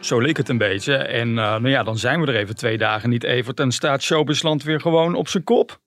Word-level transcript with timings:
zo 0.00 0.20
leek 0.20 0.36
het 0.36 0.48
een 0.48 0.58
beetje. 0.58 0.96
En 0.96 1.28
uh, 1.28 1.34
nou 1.34 1.68
ja, 1.68 1.82
dan 1.82 1.98
zijn 1.98 2.20
we 2.20 2.26
er 2.26 2.36
even 2.36 2.56
twee 2.56 2.78
dagen 2.78 3.10
niet, 3.10 3.24
Evert. 3.24 3.60
En 3.60 3.72
staat 3.72 4.02
showbizland 4.02 4.62
weer 4.62 4.80
gewoon 4.80 5.14
op 5.14 5.28
zijn 5.28 5.44
kop. 5.44 5.80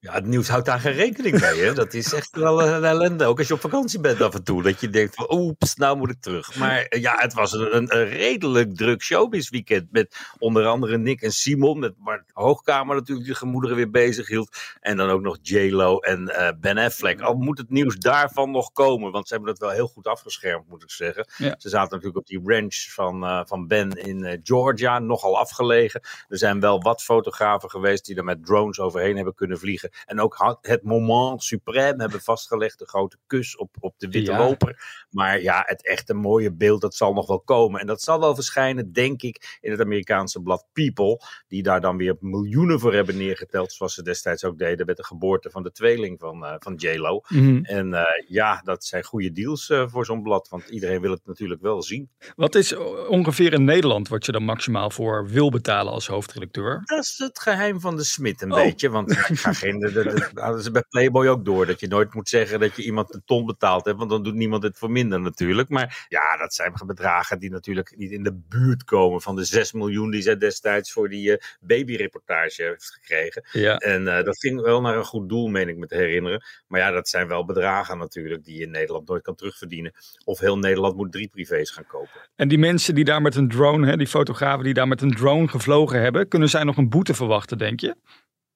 Ja, 0.00 0.12
het 0.12 0.26
nieuws 0.26 0.48
houdt 0.48 0.66
daar 0.66 0.80
geen 0.80 0.92
rekening 0.92 1.40
mee. 1.40 1.60
Hè? 1.60 1.74
Dat 1.74 1.94
is 1.94 2.12
echt 2.12 2.36
wel 2.36 2.62
een 2.62 2.84
ellende. 2.84 3.24
Ook 3.24 3.38
als 3.38 3.48
je 3.48 3.54
op 3.54 3.60
vakantie 3.60 4.00
bent 4.00 4.20
af 4.20 4.34
en 4.34 4.44
toe. 4.44 4.62
Dat 4.62 4.80
je 4.80 4.88
denkt 4.88 5.14
van 5.14 5.26
oeps, 5.30 5.74
nou 5.74 5.96
moet 5.96 6.10
ik 6.10 6.20
terug. 6.20 6.56
Maar 6.56 6.82
eh, 6.82 7.00
ja, 7.00 7.16
het 7.18 7.34
was 7.34 7.52
een, 7.52 7.96
een 7.96 8.08
redelijk 8.08 8.76
druk 8.76 9.02
showbiz 9.02 9.48
weekend. 9.48 9.92
Met 9.92 10.16
onder 10.38 10.66
andere 10.66 10.98
Nick 10.98 11.22
en 11.22 11.30
Simon. 11.30 11.78
Met 11.78 11.94
Mark 11.98 12.30
Hoogkamer 12.32 12.96
natuurlijk 12.96 13.26
die 13.26 13.34
gemoederen 13.36 13.76
weer 13.76 13.90
bezig 13.90 14.28
hield. 14.28 14.56
En 14.80 14.96
dan 14.96 15.10
ook 15.10 15.20
nog 15.20 15.38
J-Lo 15.42 15.98
en 15.98 16.22
uh, 16.22 16.48
Ben 16.60 16.78
Affleck. 16.78 17.20
Al 17.20 17.34
moet 17.34 17.58
het 17.58 17.70
nieuws 17.70 17.96
daarvan 17.96 18.50
nog 18.50 18.72
komen. 18.72 19.12
Want 19.12 19.28
ze 19.28 19.34
hebben 19.34 19.52
dat 19.52 19.62
wel 19.62 19.76
heel 19.76 19.88
goed 19.88 20.06
afgeschermd 20.06 20.68
moet 20.68 20.82
ik 20.82 20.90
zeggen. 20.90 21.28
Ja. 21.36 21.54
Ze 21.58 21.68
zaten 21.68 21.90
natuurlijk 21.90 22.16
op 22.16 22.26
die 22.26 22.40
ranch 22.44 22.76
van, 22.90 23.24
uh, 23.24 23.40
van 23.44 23.66
Ben 23.66 23.90
in 23.90 24.18
uh, 24.18 24.38
Georgia. 24.42 24.98
Nogal 24.98 25.38
afgelegen. 25.38 26.00
Er 26.28 26.38
zijn 26.38 26.60
wel 26.60 26.80
wat 26.82 27.02
fotografen 27.02 27.70
geweest 27.70 28.04
die 28.04 28.16
er 28.16 28.24
met 28.24 28.46
drones 28.46 28.80
overheen 28.80 29.16
hebben 29.16 29.34
kunnen 29.34 29.58
vliegen. 29.58 29.87
En 30.04 30.20
ook 30.20 30.58
het 30.60 30.82
moment 30.82 31.54
suprême 31.54 31.96
hebben 31.96 32.20
vastgelegd. 32.20 32.78
De 32.78 32.86
grote 32.86 33.16
kus 33.26 33.56
op, 33.56 33.76
op 33.80 33.94
de 33.98 34.08
witte 34.08 34.32
ja. 34.32 34.38
loper. 34.38 35.06
Maar 35.10 35.40
ja, 35.40 35.62
het 35.66 35.86
echte 35.86 36.14
mooie 36.14 36.52
beeld, 36.52 36.80
dat 36.80 36.94
zal 36.94 37.12
nog 37.12 37.26
wel 37.26 37.40
komen. 37.40 37.80
En 37.80 37.86
dat 37.86 38.02
zal 38.02 38.20
wel 38.20 38.34
verschijnen, 38.34 38.92
denk 38.92 39.22
ik, 39.22 39.58
in 39.60 39.70
het 39.70 39.80
Amerikaanse 39.80 40.40
blad 40.40 40.66
People. 40.72 41.20
Die 41.48 41.62
daar 41.62 41.80
dan 41.80 41.96
weer 41.96 42.16
miljoenen 42.20 42.80
voor 42.80 42.94
hebben 42.94 43.16
neergeteld. 43.16 43.72
Zoals 43.72 43.94
ze 43.94 44.02
destijds 44.02 44.44
ook 44.44 44.58
deden 44.58 44.86
met 44.86 44.96
de 44.96 45.04
geboorte 45.04 45.50
van 45.50 45.62
de 45.62 45.72
tweeling 45.72 46.18
van, 46.18 46.44
uh, 46.44 46.54
van 46.58 46.74
J-Lo. 46.74 47.20
Mm 47.28 47.38
-hmm. 47.38 47.64
En 47.64 47.88
uh, 47.88 48.02
ja, 48.26 48.60
dat 48.64 48.84
zijn 48.84 49.04
goede 49.04 49.32
deals 49.32 49.68
uh, 49.68 49.88
voor 49.88 50.04
zo'n 50.04 50.22
blad. 50.22 50.48
Want 50.48 50.68
iedereen 50.68 51.00
wil 51.00 51.10
het 51.10 51.26
natuurlijk 51.26 51.60
wel 51.60 51.82
zien. 51.82 52.10
Wat 52.36 52.54
is 52.54 52.76
ongeveer 53.08 53.52
in 53.52 53.64
Nederland 53.64 54.08
wat 54.08 54.26
je 54.26 54.32
dan 54.32 54.44
maximaal 54.44 54.90
voor 54.90 55.28
wil 55.28 55.50
betalen 55.50 55.92
als 55.92 56.06
hoofdredacteur? 56.06 56.82
Dat 56.84 57.04
is 57.04 57.14
het 57.18 57.38
geheim 57.40 57.80
van 57.80 57.96
de 57.96 58.04
smid 58.04 58.42
een 58.42 58.52
oh. 58.52 58.62
beetje. 58.62 58.90
Want 58.90 59.10
ik 59.10 59.18
ga 59.18 59.52
geen 59.64 59.77
dat, 59.80 59.92
dat 59.94 60.30
hadden 60.34 60.62
ze 60.62 60.70
bij 60.70 60.84
Playboy 60.88 61.26
ook 61.26 61.44
door. 61.44 61.66
Dat 61.66 61.80
je 61.80 61.88
nooit 61.88 62.14
moet 62.14 62.28
zeggen 62.28 62.60
dat 62.60 62.76
je 62.76 62.82
iemand 62.82 63.14
een 63.14 63.22
ton 63.24 63.46
betaald 63.46 63.84
hebt. 63.84 63.98
Want 63.98 64.10
dan 64.10 64.22
doet 64.22 64.34
niemand 64.34 64.62
het 64.62 64.78
voor 64.78 64.90
minder 64.90 65.20
natuurlijk. 65.20 65.68
Maar 65.68 66.06
ja, 66.08 66.36
dat 66.36 66.54
zijn 66.54 66.72
bedragen 66.86 67.38
die 67.38 67.50
natuurlijk 67.50 67.94
niet 67.96 68.10
in 68.10 68.22
de 68.22 68.34
buurt 68.48 68.84
komen 68.84 69.20
van 69.20 69.36
de 69.36 69.44
6 69.44 69.72
miljoen 69.72 70.10
die 70.10 70.22
zij 70.22 70.36
destijds 70.36 70.92
voor 70.92 71.08
die 71.08 71.30
uh, 71.30 71.36
babyreportage 71.60 72.62
heeft 72.62 72.90
gekregen. 72.92 73.44
Ja. 73.52 73.76
En 73.76 74.02
uh, 74.02 74.22
dat 74.22 74.38
ging 74.38 74.60
wel 74.60 74.80
naar 74.80 74.96
een 74.96 75.04
goed 75.04 75.28
doel, 75.28 75.48
meen 75.48 75.68
ik 75.68 75.76
me 75.76 75.86
te 75.86 75.94
herinneren. 75.94 76.42
Maar 76.66 76.80
ja, 76.80 76.90
dat 76.90 77.08
zijn 77.08 77.28
wel 77.28 77.44
bedragen 77.44 77.98
natuurlijk 77.98 78.44
die 78.44 78.56
je 78.56 78.62
in 78.64 78.70
Nederland 78.70 79.08
nooit 79.08 79.22
kan 79.22 79.34
terugverdienen. 79.34 79.92
Of 80.24 80.38
heel 80.38 80.58
Nederland 80.58 80.96
moet 80.96 81.12
drie 81.12 81.28
privés 81.28 81.70
gaan 81.70 81.86
kopen. 81.86 82.20
En 82.36 82.48
die 82.48 82.58
mensen 82.58 82.94
die 82.94 83.04
daar 83.04 83.22
met 83.22 83.34
een 83.34 83.48
drone, 83.48 83.86
hè, 83.86 83.96
die 83.96 84.06
fotografen 84.06 84.64
die 84.64 84.74
daar 84.74 84.88
met 84.88 85.02
een 85.02 85.14
drone 85.14 85.48
gevlogen 85.48 86.00
hebben, 86.00 86.28
kunnen 86.28 86.48
zij 86.48 86.64
nog 86.64 86.76
een 86.76 86.88
boete 86.88 87.14
verwachten, 87.14 87.58
denk 87.58 87.80
je? 87.80 87.94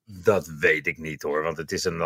Dat 0.05 0.47
weet 0.47 0.87
ik 0.87 0.99
niet 0.99 1.23
hoor, 1.23 1.43
want 1.43 1.57
het 1.57 1.73
is 1.73 1.85
een, 1.85 1.99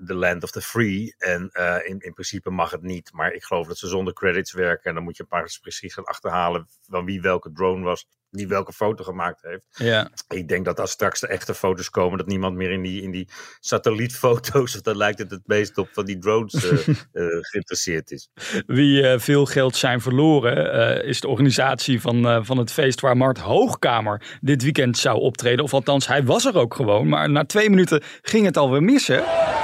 de 0.00 0.14
land 0.14 0.42
of 0.42 0.50
the 0.50 0.60
free 0.60 1.14
en 1.18 1.50
uh, 1.52 1.76
in, 1.82 1.98
in 1.98 2.12
principe 2.12 2.50
mag 2.50 2.70
het 2.70 2.82
niet. 2.82 3.12
Maar 3.12 3.32
ik 3.32 3.44
geloof 3.44 3.66
dat 3.66 3.78
ze 3.78 3.88
zonder 3.88 4.14
credits 4.14 4.52
werken 4.52 4.84
en 4.84 4.94
dan 4.94 5.04
moet 5.04 5.16
je 5.16 5.22
een 5.22 5.28
paar 5.28 5.58
precies 5.60 5.94
gaan 5.94 6.04
achterhalen 6.04 6.68
van 6.88 7.04
wie 7.04 7.20
welke 7.20 7.52
drone 7.52 7.84
was 7.84 8.06
die 8.32 8.48
welke 8.48 8.72
foto 8.72 9.04
gemaakt 9.04 9.42
heeft. 9.42 9.66
Ja. 9.70 10.10
Ik 10.28 10.48
denk 10.48 10.64
dat 10.64 10.80
als 10.80 10.90
straks 10.90 11.20
de 11.20 11.26
echte 11.26 11.54
foto's 11.54 11.90
komen, 11.90 12.18
dat 12.18 12.26
niemand 12.26 12.56
meer 12.56 12.70
in 12.70 12.82
die, 12.82 13.02
in 13.02 13.10
die 13.10 13.28
satellietfoto's, 13.60 14.74
of 14.76 14.80
dat 14.80 14.96
lijkt 14.96 15.18
het 15.18 15.30
het 15.30 15.46
meest 15.46 15.78
op, 15.78 15.88
van 15.92 16.04
die 16.04 16.18
drones 16.18 16.54
uh, 16.54 16.72
uh, 16.72 16.96
geïnteresseerd 17.50 18.10
is. 18.10 18.28
Wie 18.66 19.02
uh, 19.02 19.18
veel 19.18 19.46
geld 19.46 19.76
zijn 19.76 20.00
verloren, 20.00 21.04
is 21.04 21.20
de 21.20 21.28
organisatie 21.28 22.00
van, 22.00 22.44
van 22.44 22.58
het 22.58 22.72
feest 22.72 23.00
waar 23.00 23.16
Mart 23.16 23.38
Hoogkamer 23.38 24.38
dit 24.40 24.62
weekend 24.62 24.98
zou 24.98 25.18
optreden. 25.18 25.64
Of 25.64 25.74
althans, 25.74 26.06
hij 26.06 26.24
was 26.24 26.44
er 26.44 26.56
ook 26.56 26.74
gewoon, 26.74 27.08
maar 27.08 27.30
na 27.30 27.44
twee 27.44 27.70
minuten 27.70 28.02
ging 28.22 28.44
het 28.44 28.56
alweer 28.56 28.82
missen. 28.82 29.16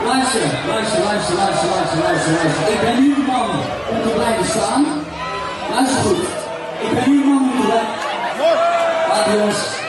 Luister, 0.05 0.41
luister, 0.67 1.03
luister, 1.03 1.35
luister, 1.35 1.69
luister, 1.69 1.99
luister, 1.99 2.33
luister. 2.33 2.73
Ik 2.73 2.81
ben 2.81 3.03
nu 3.03 3.15
de 3.15 3.25
man 3.27 3.51
om 3.91 4.03
te 4.03 4.13
blijven 4.15 4.45
staan. 4.45 4.85
Luister 5.71 6.01
goed. 6.01 6.27
Ik 6.81 6.95
ben 6.95 7.11
nu 7.11 7.19
de 7.19 7.25
man 7.25 7.43
om 7.43 7.61
te 7.61 7.67
blijven 7.67 7.98
Amor. 8.39 8.57
Adeus. 9.11 9.88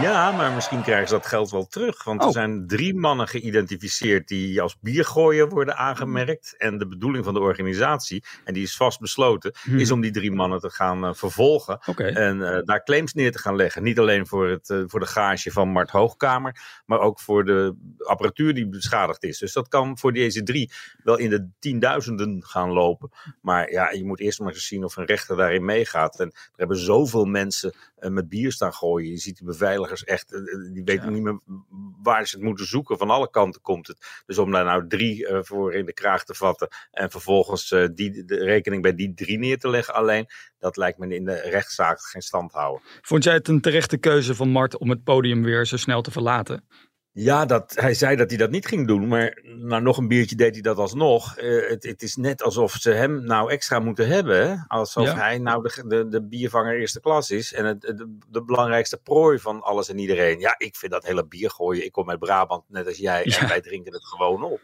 Ja, 0.00 0.32
maar 0.32 0.52
misschien 0.52 0.82
krijgen 0.82 1.08
ze 1.08 1.14
dat 1.14 1.26
geld 1.26 1.50
wel 1.50 1.66
terug. 1.66 2.04
Want 2.04 2.20
oh. 2.20 2.26
er 2.26 2.32
zijn 2.32 2.66
drie 2.66 2.94
mannen 2.94 3.28
geïdentificeerd 3.28 4.28
die 4.28 4.62
als 4.62 4.76
biergooien 4.80 5.48
worden 5.48 5.76
aangemerkt. 5.76 6.54
En 6.58 6.78
de 6.78 6.86
bedoeling 6.86 7.24
van 7.24 7.34
de 7.34 7.40
organisatie, 7.40 8.24
en 8.44 8.54
die 8.54 8.62
is 8.62 8.76
vast 8.76 9.00
besloten, 9.00 9.54
hmm. 9.62 9.78
is 9.78 9.90
om 9.90 10.00
die 10.00 10.10
drie 10.10 10.32
mannen 10.32 10.60
te 10.60 10.70
gaan 10.70 11.04
uh, 11.04 11.14
vervolgen. 11.14 11.80
Okay. 11.86 12.12
En 12.12 12.38
uh, 12.38 12.58
daar 12.64 12.82
claims 12.84 13.12
neer 13.12 13.32
te 13.32 13.38
gaan 13.38 13.56
leggen. 13.56 13.82
Niet 13.82 13.98
alleen 13.98 14.26
voor, 14.26 14.48
het, 14.48 14.68
uh, 14.68 14.82
voor 14.86 15.00
de 15.00 15.06
gage 15.06 15.50
van 15.50 15.68
Mart 15.68 15.90
Hoogkamer, 15.90 16.82
maar 16.86 17.00
ook 17.00 17.20
voor 17.20 17.44
de 17.44 17.74
apparatuur 17.98 18.54
die 18.54 18.68
beschadigd 18.68 19.24
is. 19.24 19.38
Dus 19.38 19.52
dat 19.52 19.68
kan 19.68 19.98
voor 19.98 20.12
deze 20.12 20.42
drie 20.42 20.70
wel 21.02 21.18
in 21.18 21.30
de 21.30 21.48
tienduizenden 21.58 22.44
gaan 22.44 22.70
lopen. 22.70 23.10
Maar 23.40 23.70
ja, 23.70 23.90
je 23.90 24.04
moet 24.04 24.20
eerst 24.20 24.40
maar 24.40 24.52
eens 24.52 24.66
zien 24.66 24.84
of 24.84 24.96
een 24.96 25.04
rechter 25.04 25.36
daarin 25.36 25.64
meegaat. 25.64 26.20
En 26.20 26.26
er 26.26 26.52
hebben 26.56 26.76
zoveel 26.76 27.24
mensen 27.24 27.74
met 27.98 28.28
bier 28.28 28.52
staan 28.52 28.72
gooien. 28.72 29.10
Je 29.10 29.18
ziet 29.18 29.36
die 29.36 29.46
echt, 29.90 30.28
die 30.72 30.84
weten 30.84 31.04
ja. 31.04 31.10
niet 31.10 31.22
meer 31.22 31.40
waar 32.02 32.26
ze 32.26 32.36
het 32.36 32.44
moeten 32.44 32.66
zoeken. 32.66 32.98
Van 32.98 33.10
alle 33.10 33.30
kanten 33.30 33.60
komt 33.60 33.86
het. 33.86 34.22
Dus 34.26 34.38
om 34.38 34.50
daar 34.50 34.64
nou 34.64 34.88
drie 34.88 35.28
uh, 35.28 35.38
voor 35.42 35.74
in 35.74 35.86
de 35.86 35.92
kraag 35.92 36.24
te 36.24 36.34
vatten 36.34 36.68
en 36.90 37.10
vervolgens 37.10 37.70
uh, 37.70 37.88
die, 37.94 38.24
de 38.24 38.44
rekening 38.44 38.82
bij 38.82 38.94
die 38.94 39.14
drie 39.14 39.38
neer 39.38 39.58
te 39.58 39.68
leggen 39.68 39.94
alleen, 39.94 40.26
dat 40.58 40.76
lijkt 40.76 40.98
me 40.98 41.14
in 41.14 41.24
de 41.24 41.40
rechtszaak 41.40 42.00
geen 42.00 42.22
stand 42.22 42.52
houden. 42.52 42.82
Vond 43.02 43.24
jij 43.24 43.34
het 43.34 43.48
een 43.48 43.60
terechte 43.60 43.96
keuze 43.96 44.34
van 44.34 44.48
Mart 44.48 44.78
om 44.78 44.90
het 44.90 45.04
podium 45.04 45.42
weer 45.42 45.66
zo 45.66 45.76
snel 45.76 46.02
te 46.02 46.10
verlaten? 46.10 46.68
Ja, 47.16 47.44
dat, 47.44 47.72
hij 47.74 47.94
zei 47.94 48.16
dat 48.16 48.28
hij 48.28 48.38
dat 48.38 48.50
niet 48.50 48.66
ging 48.66 48.86
doen, 48.86 49.08
maar 49.08 49.38
na 49.42 49.78
nog 49.78 49.96
een 49.96 50.08
biertje 50.08 50.36
deed 50.36 50.52
hij 50.52 50.62
dat 50.62 50.76
alsnog. 50.76 51.38
Uh, 51.38 51.68
het, 51.68 51.82
het, 51.82 52.02
is 52.02 52.16
net 52.16 52.42
alsof 52.42 52.72
ze 52.72 52.90
hem 52.90 53.24
nou 53.24 53.50
extra 53.50 53.78
moeten 53.78 54.08
hebben. 54.08 54.64
Alsof 54.68 55.04
ja. 55.04 55.14
hij 55.14 55.38
nou 55.38 55.62
de, 55.62 55.84
de, 55.86 56.08
de, 56.08 56.22
biervanger 56.22 56.78
eerste 56.78 57.00
klas 57.00 57.30
is 57.30 57.52
en 57.52 57.64
het, 57.64 57.80
de, 57.80 58.18
de, 58.28 58.44
belangrijkste 58.44 58.96
prooi 58.96 59.38
van 59.38 59.62
alles 59.62 59.88
en 59.88 59.98
iedereen. 59.98 60.40
Ja, 60.40 60.54
ik 60.58 60.76
vind 60.76 60.92
dat 60.92 61.06
hele 61.06 61.26
bier 61.26 61.50
gooien. 61.50 61.84
Ik 61.84 61.92
kom 61.92 62.10
uit 62.10 62.18
Brabant, 62.18 62.64
net 62.68 62.86
als 62.86 62.96
jij, 62.96 63.22
ja. 63.24 63.38
en 63.38 63.48
wij 63.48 63.60
drinken 63.60 63.92
het 63.92 64.04
gewoon 64.04 64.42
op. 64.42 64.60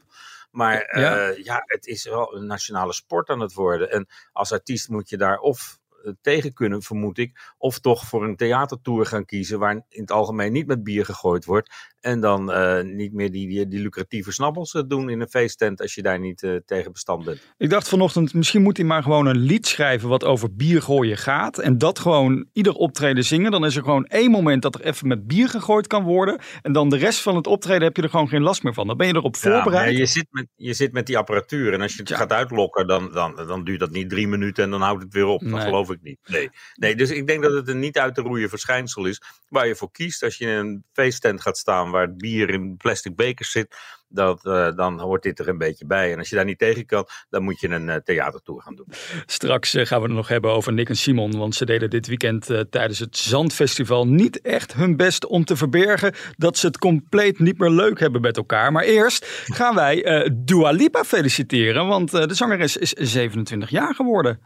Maar 0.51 1.01
ja. 1.01 1.31
Uh, 1.31 1.45
ja, 1.45 1.63
het 1.67 1.87
is 1.87 2.05
wel 2.05 2.37
een 2.37 2.47
nationale 2.47 2.93
sport 2.93 3.29
aan 3.29 3.41
het 3.41 3.53
worden. 3.53 3.91
En 3.91 4.09
als 4.33 4.53
artiest 4.53 4.89
moet 4.89 5.09
je 5.09 5.17
daar 5.17 5.39
of 5.39 5.80
tegen 6.21 6.53
kunnen, 6.53 6.83
vermoed 6.83 7.19
ik. 7.19 7.55
Of 7.59 7.79
toch 7.79 8.05
voor 8.05 8.25
een 8.25 8.37
theatertour 8.37 9.07
gaan 9.07 9.25
kiezen 9.25 9.59
waar 9.59 9.75
in 9.89 10.01
het 10.01 10.13
algemeen 10.13 10.53
niet 10.53 10.67
met 10.67 10.85
bier 10.85 11.05
gegooid 11.05 11.45
wordt. 11.45 11.71
En 12.01 12.21
dan 12.21 12.51
uh, 12.51 12.83
niet 12.83 13.13
meer 13.13 13.31
die, 13.31 13.49
die, 13.49 13.69
die, 13.69 13.81
lucratieve 13.81 14.33
snabbels 14.33 14.85
doen 14.87 15.11
in 15.11 15.21
een 15.21 15.29
feesttent 15.29 15.81
als 15.81 15.95
je 15.95 16.03
daar 16.03 16.21
niet 16.21 16.43
uh, 16.43 16.57
tegen 16.67 16.93
bestand 16.93 17.25
bent. 17.25 17.41
Ik 17.57 17.71
dacht 17.71 17.89
vanochtend, 17.89 18.35
misschien 18.35 18.63
moet 18.63 18.77
hij 18.77 18.87
maar 18.87 19.03
gewoon 19.03 19.27
een 19.27 19.39
lied 19.39 19.67
schrijven 19.67 20.09
wat 20.09 20.25
over 20.25 20.55
bier 20.55 20.83
gooien 20.83 21.17
gaat. 21.17 21.59
En 21.59 21.79
dat 21.79 21.99
gewoon 21.99 22.47
ieder 22.53 22.73
optreden 22.73 23.25
zingen. 23.25 23.51
Dan 23.51 23.65
is 23.65 23.77
er 23.77 23.83
gewoon 23.83 24.05
één 24.05 24.31
moment 24.31 24.63
dat 24.63 24.75
er 24.75 24.81
even 24.81 25.09
met 25.09 25.27
bier 25.27 25.49
gegooid 25.49 25.87
kan 25.87 26.03
worden. 26.03 26.39
En 26.63 26.73
dan 26.73 26.89
de 26.89 26.97
rest 26.97 27.21
van 27.21 27.37
het 27.37 27.47
optreden 27.47 27.83
heb 27.83 27.97
je 27.97 28.03
er 28.03 28.11
gewoon 28.11 28.29
geen 28.29 28.43
last 28.43 28.63
meer 28.63 28.75
van. 28.75 28.87
Dan 28.87 28.97
ben 28.97 29.07
je 29.07 29.15
erop 29.15 29.35
ja, 29.35 29.41
voorbereid. 29.41 29.97
je, 29.97 30.07
zit 30.07 30.27
met, 30.31 30.47
je 30.55 30.75
zit 30.75 30.93
met 30.93 31.07
die 31.07 31.19
apparatuur. 31.19 31.73
En 31.73 31.81
als 31.81 31.93
je 31.93 32.01
het 32.01 32.09
ja. 32.09 32.17
gaat 32.17 32.33
uitlokken, 32.33 32.87
dan, 32.87 33.11
dan, 33.13 33.37
dan 33.47 33.65
duurt 33.65 33.81
dat 33.81 33.91
niet 33.91 34.11
drie 34.11 34.29
minuten 34.29 34.65
en 34.65 34.71
dan 34.71 34.81
houdt 34.81 35.03
het 35.03 35.13
weer 35.13 35.27
op. 35.27 35.41
Dat 35.41 35.51
nee. 35.51 35.61
geloof 35.61 35.90
ik 35.95 36.03
niet. 36.03 36.19
Nee. 36.27 36.51
nee, 36.75 36.97
dus 36.97 37.11
ik 37.11 37.27
denk 37.27 37.43
dat 37.43 37.53
het 37.53 37.69
een 37.69 37.79
niet 37.79 37.99
uit 37.99 38.15
te 38.15 38.21
roeien 38.21 38.49
verschijnsel 38.49 39.07
is. 39.07 39.23
Waar 39.49 39.67
je 39.67 39.77
voor 39.77 39.91
kiest 39.91 40.23
als 40.23 40.37
je 40.37 40.45
in 40.45 40.57
een 40.57 40.85
feesttent 40.93 41.41
gaat 41.41 41.59
staan 41.59 41.91
waar 41.91 42.07
het 42.07 42.19
bier 42.19 42.51
in 42.51 42.77
plastic 42.77 43.17
bekers 43.17 43.51
zit, 43.51 43.77
dat, 44.11 44.45
uh, 44.45 44.69
dan 44.77 45.01
hoort 45.01 45.23
dit 45.23 45.39
er 45.39 45.49
een 45.49 45.59
beetje 45.59 45.87
bij. 45.87 46.13
En 46.13 46.19
als 46.19 46.29
je 46.29 46.37
daar 46.37 46.45
niet 46.45 46.59
tegen 46.59 46.87
kan, 46.87 47.07
dan 47.29 47.43
moet 47.43 47.61
je 47.61 47.69
een 47.69 47.89
uh, 47.89 47.95
theatertour 47.95 48.63
gaan 48.63 48.75
doen. 48.75 48.87
Straks 49.27 49.75
uh, 49.75 49.87
gaan 49.87 50.01
we 50.01 50.07
het 50.07 50.17
nog 50.17 50.29
hebben 50.29 50.51
over 50.51 50.73
Nick 50.73 50.89
en 50.89 50.97
Simon, 50.97 51.39
want 51.39 51.55
ze 51.55 51.65
deden 51.65 51.91
dit 51.91 52.07
weekend 52.07 52.47
tijdens 52.71 52.99
het 52.99 53.17
Zandfestival 53.17 54.07
niet 54.07 54.41
echt 54.41 54.75
hun 54.75 54.97
best 54.97 55.27
om 55.27 55.45
te 55.45 55.57
verbergen 55.57 56.15
dat 56.37 56.57
ze 56.57 56.67
het 56.67 56.79
compleet 56.79 57.39
niet 57.39 57.59
meer 57.59 57.71
leuk 57.71 58.01
hebben 58.01 58.21
met 58.21 58.37
elkaar. 58.37 58.73
Maar 58.73 58.85
eerst 58.85 59.27
gaan 59.45 59.75
wij 59.75 60.31
Dua 60.45 60.71
Lipa 60.71 61.05
feliciteren, 61.05 61.87
want 61.87 62.11
de 62.11 62.35
zangeres 62.35 62.77
is 62.77 62.93
27 62.93 63.71
jaar 63.71 63.95
geworden. 63.95 64.41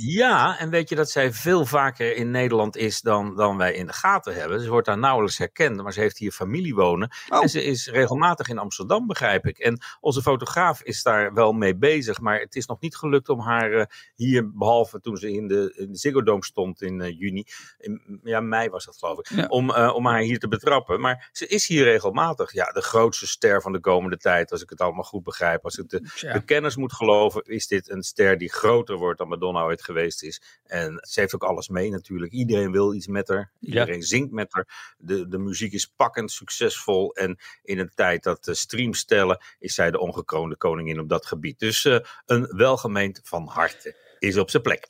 Ja, 0.00 0.58
en 0.58 0.70
weet 0.70 0.88
je 0.88 0.94
dat 0.94 1.10
zij 1.10 1.32
veel 1.32 1.66
vaker 1.66 2.16
in 2.16 2.30
Nederland 2.30 2.76
is 2.76 3.00
dan, 3.00 3.36
dan 3.36 3.56
wij 3.56 3.72
in 3.72 3.86
de 3.86 3.92
gaten 3.92 4.34
hebben. 4.34 4.60
Ze 4.60 4.70
wordt 4.70 4.86
daar 4.86 4.98
nauwelijks 4.98 5.38
herkend, 5.38 5.82
maar 5.82 5.92
ze 5.92 6.00
heeft 6.00 6.18
hier 6.18 6.32
familie 6.32 6.74
wonen. 6.74 7.10
Oh. 7.28 7.42
En 7.42 7.48
ze 7.48 7.64
is 7.64 7.86
regelmatig 7.86 8.48
in 8.48 8.58
Amsterdam, 8.58 9.06
begrijp 9.06 9.46
ik. 9.46 9.58
En 9.58 9.80
onze 10.00 10.22
fotograaf 10.22 10.82
is 10.82 11.02
daar 11.02 11.34
wel 11.34 11.52
mee 11.52 11.76
bezig, 11.76 12.20
maar 12.20 12.40
het 12.40 12.56
is 12.56 12.66
nog 12.66 12.80
niet 12.80 12.96
gelukt 12.96 13.28
om 13.28 13.40
haar 13.40 13.72
eh, 13.72 13.84
hier, 14.14 14.50
behalve 14.52 15.00
toen 15.00 15.16
ze 15.16 15.32
in 15.32 15.48
de, 15.48 15.74
in 15.76 15.92
de 15.92 15.98
Ziggo 15.98 16.22
Dome 16.22 16.44
stond 16.44 16.82
in 16.82 17.00
eh, 17.00 17.18
juni, 17.18 17.44
in 17.78 18.20
ja, 18.22 18.40
mei 18.40 18.68
was 18.68 18.84
dat 18.84 18.96
geloof 18.98 19.18
ik, 19.18 19.28
Ja. 19.28 19.46
om, 19.46 19.70
eh, 19.70 19.94
om 19.94 20.06
haar 20.06 20.20
hier 20.20 20.38
te 20.38 20.48
betrappen. 20.48 21.00
Maar 21.00 21.28
ze 21.32 21.46
is 21.46 21.66
hier 21.66 21.84
regelmatig. 21.84 22.52
Ja, 22.52 22.64
de 22.72 22.82
grootste 22.82 23.26
ster 23.26 23.62
van 23.62 23.72
de 23.72 23.80
komende 23.80 24.16
tijd, 24.16 24.52
als 24.52 24.62
ik 24.62 24.70
het 24.70 24.80
allemaal 24.80 25.04
goed 25.04 25.22
begrijp. 25.24 25.64
Als 25.64 25.78
ik 25.78 25.88
de 25.88 26.00
Tja. 26.14 26.32
de 26.32 26.44
kenners 26.44 26.76
moet 26.76 26.92
geloven, 26.92 27.42
is 27.44 27.66
dit 27.66 27.90
een 27.90 28.02
ster 28.02 28.38
die 28.38 28.52
groter 28.52 28.96
wordt 28.96 29.18
dan 29.18 29.28
Madonna 29.28 29.62
ooit 29.62 29.82
geweest 29.88 30.22
is. 30.22 30.42
En 30.64 30.98
ze 31.08 31.20
heeft 31.20 31.34
ook 31.34 31.44
alles 31.44 31.68
mee 31.68 31.90
natuurlijk. 31.90 32.32
Iedereen 32.32 32.72
wil 32.72 32.94
iets 32.94 33.06
met 33.06 33.28
haar. 33.28 33.50
Iedereen 33.60 34.02
zingt 34.02 34.30
met 34.30 34.52
haar. 34.52 34.94
De, 34.98 35.28
de 35.28 35.38
muziek 35.38 35.72
is 35.72 35.86
pakkend 35.96 36.30
succesvol. 36.30 37.14
En 37.14 37.38
in 37.62 37.78
een 37.78 37.92
tijd 37.94 38.22
dat 38.22 38.44
de 38.44 38.54
streams 38.54 39.04
tellen, 39.04 39.38
is 39.58 39.74
zij 39.74 39.90
de 39.90 40.00
ongekroonde 40.00 40.56
koningin 40.56 41.00
op 41.00 41.08
dat 41.08 41.26
gebied. 41.26 41.58
Dus 41.58 41.84
eh, 41.84 41.98
een 42.26 42.46
welgemeend 42.56 43.20
van 43.24 43.46
harte 43.46 43.96
is 44.18 44.36
op 44.36 44.50
zijn 44.50 44.62
plek. 44.62 44.88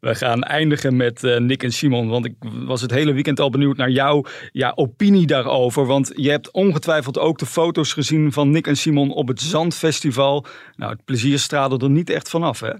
We 0.00 0.14
gaan 0.14 0.42
eindigen 0.42 0.96
met 0.96 1.24
eh, 1.24 1.38
Nick 1.38 1.62
en 1.62 1.72
Simon. 1.72 2.08
Want 2.08 2.24
ik 2.24 2.34
was 2.40 2.80
het 2.80 2.90
hele 2.90 3.12
weekend 3.12 3.40
al 3.40 3.50
benieuwd 3.50 3.76
naar 3.76 3.90
jouw 3.90 4.24
ja, 4.52 4.72
opinie 4.74 5.26
daarover. 5.26 5.86
Want 5.86 6.12
je 6.14 6.30
hebt 6.30 6.50
ongetwijfeld 6.50 7.18
ook 7.18 7.38
de 7.38 7.46
foto's 7.46 7.92
gezien 7.92 8.32
van 8.32 8.50
Nick 8.50 8.66
en 8.66 8.76
Simon 8.76 9.12
op 9.12 9.28
het 9.28 9.40
Zandfestival. 9.40 10.46
Nou, 10.76 10.92
het 10.92 11.04
plezier 11.04 11.38
straalde 11.38 11.84
er 11.84 11.90
niet 11.90 12.10
echt 12.10 12.28
vanaf, 12.28 12.60
hè? 12.60 12.72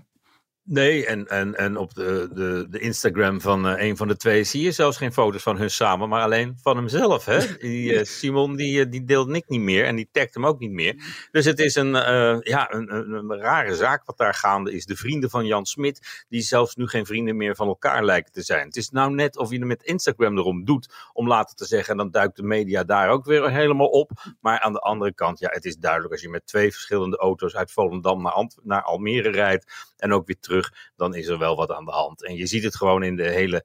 Nee, 0.64 1.06
en, 1.06 1.26
en, 1.28 1.54
en 1.54 1.76
op 1.76 1.94
de, 1.94 2.28
de, 2.34 2.66
de 2.70 2.78
Instagram 2.78 3.40
van 3.40 3.68
eh, 3.68 3.86
een 3.86 3.96
van 3.96 4.08
de 4.08 4.16
twee 4.16 4.44
zie 4.44 4.62
je 4.62 4.72
zelfs 4.72 4.96
geen 4.96 5.12
foto's 5.12 5.42
van 5.42 5.56
hun 5.56 5.70
samen, 5.70 6.08
maar 6.08 6.22
alleen 6.22 6.58
van 6.62 6.76
hemzelf. 6.76 7.24
Hè? 7.24 7.38
Die, 7.58 7.98
eh, 7.98 8.04
Simon 8.04 8.56
die, 8.56 8.84
eh, 8.84 8.90
die 8.90 9.04
deelt 9.04 9.28
Nick 9.28 9.48
niet 9.48 9.60
meer 9.60 9.84
en 9.84 9.96
die 9.96 10.08
tagt 10.12 10.34
hem 10.34 10.46
ook 10.46 10.58
niet 10.58 10.70
meer. 10.70 10.94
Dus 11.30 11.44
het 11.44 11.58
is 11.58 11.74
een, 11.74 11.92
ja, 12.40 12.72
een, 12.72 12.94
een, 12.94 13.12
een 13.12 13.38
rare 13.38 13.74
zaak 13.74 14.04
wat 14.04 14.16
daar 14.16 14.34
gaande 14.34 14.72
is. 14.72 14.84
De 14.84 14.96
vrienden 14.96 15.30
van 15.30 15.46
Jan 15.46 15.66
Smit, 15.66 16.24
die 16.28 16.40
zelfs 16.40 16.74
nu 16.76 16.86
geen 16.86 17.06
vrienden 17.06 17.36
meer 17.36 17.56
van 17.56 17.66
elkaar 17.68 18.04
lijken 18.04 18.32
te 18.32 18.42
zijn. 18.42 18.66
Het 18.66 18.76
is 18.76 18.90
nou 18.90 19.14
net 19.14 19.36
of 19.38 19.50
je 19.50 19.58
er 19.58 19.66
met 19.66 19.82
Instagram 19.82 20.38
erom 20.38 20.64
doet 20.64 20.94
om 21.12 21.28
later 21.28 21.56
te 21.56 21.64
zeggen, 21.64 21.92
en 21.92 21.98
dan 21.98 22.10
duikt 22.10 22.36
de 22.36 22.42
media 22.42 22.84
daar 22.84 23.10
ook 23.10 23.24
weer 23.24 23.50
helemaal 23.50 23.88
op. 23.88 24.10
Maar 24.40 24.60
aan 24.60 24.72
de 24.72 24.80
andere 24.80 25.14
kant, 25.14 25.38
ja, 25.38 25.48
het 25.50 25.64
is 25.64 25.76
duidelijk 25.76 26.12
als 26.12 26.22
je 26.22 26.28
met 26.28 26.46
twee 26.46 26.72
verschillende 26.72 27.16
auto's 27.16 27.54
uit 27.54 27.72
Volendam 27.72 28.22
naar, 28.22 28.32
Ant- 28.32 28.58
naar 28.62 28.82
Almere 28.82 29.30
rijdt 29.30 29.92
en 29.96 30.12
ook 30.12 30.26
weer 30.26 30.38
terug, 30.40 30.51
dan 30.96 31.14
is 31.14 31.26
er 31.26 31.38
wel 31.38 31.56
wat 31.56 31.70
aan 31.70 31.84
de 31.84 31.90
hand. 31.90 32.24
En 32.24 32.34
je 32.34 32.46
ziet 32.46 32.62
het 32.64 32.76
gewoon 32.76 33.02
in 33.02 33.16
de 33.16 33.30
hele 33.30 33.64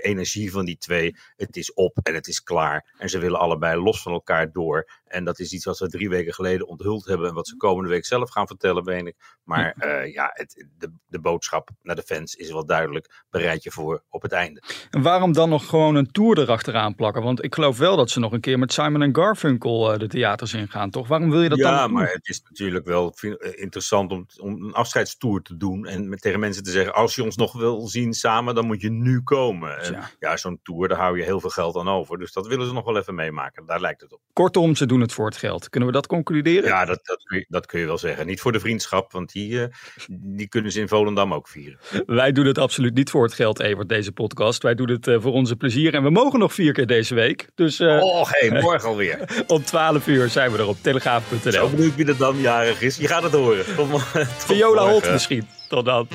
energie 0.00 0.50
van 0.50 0.64
die 0.64 0.78
twee. 0.78 1.16
Het 1.36 1.56
is 1.56 1.72
op 1.72 1.98
en 2.02 2.14
het 2.14 2.26
is 2.26 2.42
klaar. 2.42 2.94
En 2.98 3.08
ze 3.08 3.18
willen 3.18 3.38
allebei 3.38 3.80
los 3.80 4.02
van 4.02 4.12
elkaar 4.12 4.52
door. 4.52 4.86
En 5.14 5.24
dat 5.24 5.38
is 5.38 5.52
iets 5.52 5.64
wat 5.64 5.78
we 5.78 5.88
drie 5.88 6.08
weken 6.08 6.34
geleden 6.34 6.66
onthuld 6.66 7.04
hebben. 7.04 7.28
En 7.28 7.34
wat 7.34 7.48
ze 7.48 7.56
komende 7.56 7.90
week 7.90 8.04
zelf 8.04 8.30
gaan 8.30 8.46
vertellen, 8.46 8.84
weet 8.84 9.06
ik. 9.06 9.16
Maar 9.44 9.74
eh, 9.78 10.12
ja, 10.12 10.30
het, 10.32 10.66
de, 10.78 10.92
de 11.06 11.20
boodschap 11.20 11.70
naar 11.82 11.96
de 11.96 12.02
fans 12.02 12.34
is 12.34 12.50
wel 12.50 12.66
duidelijk. 12.66 13.24
Bereid 13.30 13.62
je 13.62 13.70
voor 13.70 14.02
op 14.08 14.22
het 14.22 14.32
einde. 14.32 14.62
En 14.90 15.02
waarom 15.02 15.32
dan 15.32 15.48
nog 15.48 15.68
gewoon 15.68 15.94
een 15.94 16.10
tour 16.10 16.38
erachteraan 16.38 16.94
plakken? 16.94 17.22
Want 17.22 17.44
ik 17.44 17.54
geloof 17.54 17.78
wel 17.78 17.96
dat 17.96 18.10
ze 18.10 18.20
nog 18.20 18.32
een 18.32 18.40
keer 18.40 18.58
met 18.58 18.72
Simon 18.72 19.02
en 19.02 19.16
Garfunkel 19.16 19.92
eh, 19.92 19.98
de 19.98 20.08
theaters 20.08 20.54
ingaan, 20.54 20.90
toch? 20.90 21.08
Waarom 21.08 21.30
wil 21.30 21.42
je 21.42 21.48
dat 21.48 21.58
dan 21.58 21.72
ja, 21.72 21.86
maar 21.86 22.10
het 22.10 22.28
is 22.28 22.42
natuurlijk 22.42 22.86
wel 22.86 23.14
eh, 23.20 23.30
interessant 23.62 24.10
om, 24.10 24.26
om 24.40 24.62
een 24.62 24.72
afscheidstour 24.72 25.42
te 25.42 25.56
doen. 25.56 25.86
En 25.86 26.08
met, 26.08 26.20
tegen 26.20 26.40
mensen 26.40 26.62
te 26.62 26.70
zeggen: 26.70 26.94
als 26.94 27.14
je 27.14 27.22
ons 27.22 27.36
nog 27.36 27.52
wil 27.52 27.88
zien 27.88 28.12
samen, 28.12 28.54
dan 28.54 28.66
moet 28.66 28.80
je 28.80 28.90
nu 28.90 29.20
komen. 29.20 29.33
En 29.42 29.82
Tja. 29.82 30.10
ja, 30.18 30.36
zo'n 30.36 30.60
tour, 30.62 30.88
daar 30.88 30.98
hou 30.98 31.18
je 31.18 31.24
heel 31.24 31.40
veel 31.40 31.50
geld 31.50 31.76
aan 31.76 31.88
over. 31.88 32.18
Dus 32.18 32.32
dat 32.32 32.46
willen 32.46 32.66
ze 32.66 32.72
nog 32.72 32.84
wel 32.84 32.96
even 32.96 33.14
meemaken. 33.14 33.66
Daar 33.66 33.80
lijkt 33.80 34.00
het 34.00 34.12
op. 34.12 34.20
Kortom, 34.32 34.74
ze 34.76 34.86
doen 34.86 35.00
het 35.00 35.12
voor 35.12 35.26
het 35.26 35.36
geld. 35.36 35.68
Kunnen 35.68 35.88
we 35.88 35.94
dat 35.94 36.06
concluderen? 36.06 36.68
Ja, 36.68 36.84
dat, 36.84 37.00
dat, 37.02 37.22
kun 37.22 37.38
je, 37.38 37.46
dat 37.48 37.66
kun 37.66 37.80
je 37.80 37.86
wel 37.86 37.98
zeggen. 37.98 38.26
Niet 38.26 38.40
voor 38.40 38.52
de 38.52 38.60
vriendschap, 38.60 39.12
want 39.12 39.32
die, 39.32 39.62
eh, 39.62 39.68
die 40.10 40.48
kunnen 40.48 40.72
ze 40.72 40.80
in 40.80 40.88
Volendam 40.88 41.34
ook 41.34 41.48
vieren. 41.48 41.78
Wij 42.06 42.32
doen 42.32 42.46
het 42.46 42.58
absoluut 42.58 42.94
niet 42.94 43.10
voor 43.10 43.22
het 43.24 43.34
geld, 43.34 43.60
Evert, 43.60 43.88
deze 43.88 44.12
podcast. 44.12 44.62
Wij 44.62 44.74
doen 44.74 44.90
het 44.90 45.06
eh, 45.06 45.20
voor 45.20 45.32
onze 45.32 45.56
plezier. 45.56 45.94
En 45.94 46.02
we 46.02 46.10
mogen 46.10 46.38
nog 46.38 46.54
vier 46.54 46.72
keer 46.72 46.86
deze 46.86 47.14
week. 47.14 47.48
Dus 47.54 47.80
eh, 47.80 48.02
Oh, 48.02 48.24
hey, 48.30 48.50
morgen 48.62 48.88
alweer. 48.88 49.44
om 49.46 49.64
12 49.64 50.06
uur 50.06 50.28
zijn 50.28 50.52
we 50.52 50.58
er 50.58 50.66
op 50.66 50.76
telegraaf.nl. 50.80 51.52
Zo 51.52 51.68
benieuwd 51.68 51.94
wie 51.94 52.06
er 52.06 52.16
dan 52.16 52.36
jarig 52.40 52.82
is. 52.82 52.96
Je 52.96 53.06
gaat 53.08 53.22
het 53.22 53.32
horen. 53.32 53.64
Tot, 53.76 54.02
Viola 54.46 54.88
Holt 54.88 55.10
misschien. 55.10 55.46
Tot 55.68 55.84
dan. 55.84 56.08